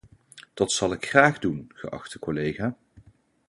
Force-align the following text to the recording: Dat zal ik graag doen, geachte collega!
Dat 0.53 0.71
zal 0.71 0.91
ik 0.93 1.05
graag 1.05 1.39
doen, 1.39 1.71
geachte 1.73 2.19
collega! 2.19 2.77